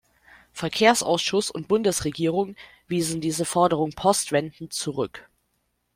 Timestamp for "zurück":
4.73-5.29